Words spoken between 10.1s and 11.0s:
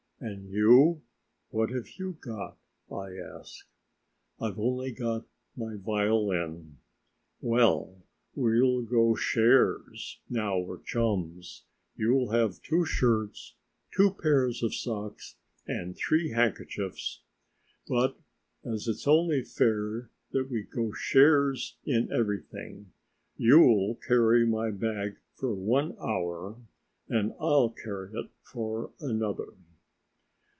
now we're